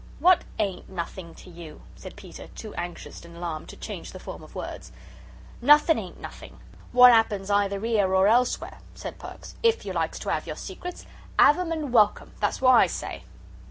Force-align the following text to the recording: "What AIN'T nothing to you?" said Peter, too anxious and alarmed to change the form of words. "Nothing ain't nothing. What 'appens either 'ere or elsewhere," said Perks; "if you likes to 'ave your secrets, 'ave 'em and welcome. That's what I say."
"What 0.17 0.45
AIN'T 0.57 0.89
nothing 0.89 1.35
to 1.35 1.49
you?" 1.51 1.83
said 1.95 2.15
Peter, 2.15 2.47
too 2.47 2.73
anxious 2.73 3.23
and 3.23 3.37
alarmed 3.37 3.69
to 3.69 3.75
change 3.77 4.13
the 4.13 4.19
form 4.19 4.41
of 4.41 4.55
words. 4.55 4.91
"Nothing 5.61 5.99
ain't 5.99 6.19
nothing. 6.19 6.57
What 6.91 7.11
'appens 7.11 7.51
either 7.51 7.79
'ere 7.85 8.15
or 8.15 8.27
elsewhere," 8.27 8.79
said 8.95 9.19
Perks; 9.19 9.53
"if 9.61 9.85
you 9.85 9.93
likes 9.93 10.17
to 10.17 10.31
'ave 10.31 10.47
your 10.47 10.55
secrets, 10.55 11.05
'ave 11.37 11.59
'em 11.61 11.71
and 11.71 11.93
welcome. 11.93 12.31
That's 12.39 12.59
what 12.63 12.71
I 12.73 12.87
say." 12.87 13.25